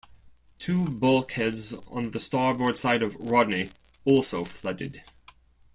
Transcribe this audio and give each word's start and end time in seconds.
Two 0.57 0.85
bulkheads 0.89 1.73
on 1.91 2.09
the 2.09 2.19
starboard 2.19 2.79
side 2.79 3.03
of 3.03 3.13
"Rodney" 3.19 3.69
also 4.03 4.43
flooded. 4.43 5.03